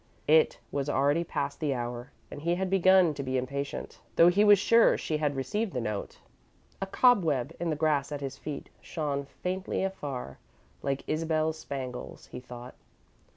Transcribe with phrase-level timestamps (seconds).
[0.27, 4.43] It was already past the hour and he had begun to be impatient, though he
[4.43, 6.17] was sure she had received the note.
[6.81, 10.39] A cobweb in the grass at his feet shone faintly afar
[10.81, 12.73] like Isabel's spangles, he thought.